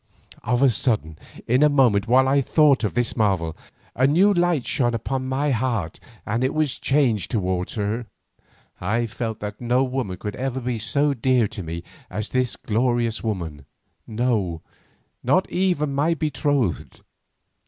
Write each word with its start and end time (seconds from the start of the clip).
Of 0.41 0.63
a 0.63 0.71
sudden, 0.71 1.19
in 1.47 1.61
a 1.61 1.69
moment 1.69 2.07
while 2.07 2.27
I 2.27 2.41
thought 2.41 2.83
of 2.83 2.95
this 2.95 3.15
marvel, 3.15 3.55
a 3.95 4.07
new 4.07 4.33
light 4.33 4.65
shone 4.65 4.95
upon 4.95 5.27
my 5.27 5.51
heart 5.51 5.99
and 6.25 6.43
it 6.43 6.55
was 6.55 6.79
changed 6.79 7.29
towards 7.29 7.75
her. 7.75 8.07
I 8.79 9.05
felt 9.05 9.41
that 9.41 9.61
no 9.61 9.83
woman 9.83 10.17
could 10.17 10.35
ever 10.37 10.59
be 10.59 10.79
so 10.79 11.13
dear 11.13 11.45
to 11.49 11.61
me 11.61 11.83
as 12.09 12.29
this 12.29 12.55
glorious 12.55 13.23
woman, 13.23 13.67
no, 14.07 14.63
not 15.21 15.47
even 15.51 15.93
my 15.93 16.15
betrothed. 16.15 17.01